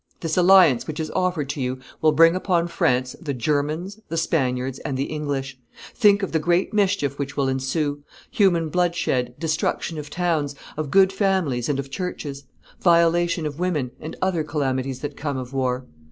This 0.21 0.35
alliance 0.35 0.87
which 0.87 0.99
is 0.99 1.11
offered 1.11 1.47
to 1.49 1.61
you 1.61 1.77
will 2.01 2.11
bring 2.11 2.35
upon 2.35 2.67
France 2.67 3.15
the 3.21 3.35
Germans, 3.35 3.99
the 4.09 4.17
Spaniards, 4.17 4.79
and 4.79 4.97
the 4.97 5.03
English; 5.03 5.59
think 5.93 6.23
of 6.23 6.31
the 6.31 6.39
great 6.39 6.73
mischief 6.73 7.19
which 7.19 7.37
will 7.37 7.47
ensue 7.47 8.01
human 8.31 8.69
bloodshed, 8.69 9.35
destruction 9.37 9.99
of 9.99 10.09
towns, 10.09 10.55
of 10.75 10.89
good 10.89 11.13
families 11.13 11.69
and 11.69 11.77
of 11.77 11.91
churches, 11.91 12.45
violation 12.79 13.45
of 13.45 13.59
women, 13.59 13.91
and 13.99 14.15
other 14.23 14.43
calamities 14.43 15.01
that 15.01 15.15
come 15.15 15.37
of 15.37 15.53
war. 15.53 15.85